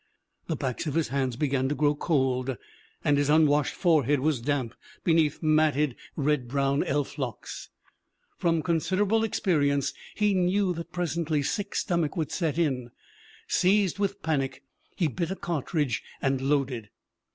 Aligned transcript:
The 0.47 0.55
backs 0.55 0.87
of 0.87 0.95
his 0.95 1.09
hands 1.09 1.35
began 1.35 1.69
to 1.69 1.75
grow 1.75 1.93
cold 1.93 2.57
and 3.03 3.19
his 3.19 3.29
un 3.29 3.45
washed 3.45 3.75
forehead 3.75 4.19
was 4.19 4.41
damp 4.41 4.73
beneath 5.03 5.43
matted, 5.43 5.95
red 6.15 6.47
brown 6.47 6.83
elf 6.85 7.19
locks. 7.19 7.69
From 8.35 8.63
considerable 8.63 9.23
experience 9.23 9.93
he 10.15 10.33
knew 10.33 10.73
that 10.73 10.91
presently 10.91 11.43
sick 11.43 11.75
stomach 11.75 12.17
would 12.17 12.31
set 12.31 12.57
in.... 12.57 12.89
Seized 13.47 13.99
with 13.99 14.13
MARY 14.13 14.17
JOHNSTON 14.47 14.61
147 14.61 14.63
panic 14.63 14.63
he 14.95 15.07
bit 15.07 15.29
a 15.29 15.39
cartridge 15.39 16.01
and 16.19 16.41
loaded. 16.41 16.89